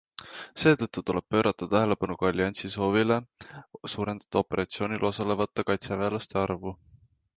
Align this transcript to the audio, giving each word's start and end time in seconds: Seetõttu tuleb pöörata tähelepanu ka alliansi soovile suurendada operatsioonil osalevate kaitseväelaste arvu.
Seetõttu 0.59 1.01
tuleb 1.09 1.25
pöörata 1.33 1.67
tähelepanu 1.73 2.15
ka 2.21 2.29
alliansi 2.31 2.71
soovile 2.77 3.17
suurendada 3.95 4.43
operatsioonil 4.45 5.07
osalevate 5.11 5.67
kaitseväelaste 5.69 6.41
arvu. 6.47 6.75